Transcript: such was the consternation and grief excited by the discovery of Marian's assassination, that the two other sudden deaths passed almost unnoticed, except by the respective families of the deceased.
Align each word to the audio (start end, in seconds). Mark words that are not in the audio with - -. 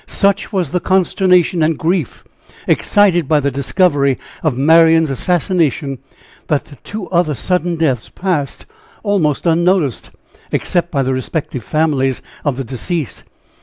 such 0.07 0.51
was 0.51 0.71
the 0.71 0.79
consternation 0.79 1.61
and 1.61 1.77
grief 1.77 2.23
excited 2.65 3.27
by 3.27 3.39
the 3.39 3.51
discovery 3.51 4.17
of 4.41 4.57
Marian's 4.57 5.11
assassination, 5.11 5.99
that 6.47 6.65
the 6.65 6.75
two 6.77 7.07
other 7.09 7.35
sudden 7.35 7.75
deaths 7.75 8.09
passed 8.09 8.65
almost 9.03 9.45
unnoticed, 9.45 10.09
except 10.51 10.89
by 10.89 11.03
the 11.03 11.13
respective 11.13 11.63
families 11.63 12.23
of 12.43 12.57
the 12.57 12.63
deceased. 12.63 13.23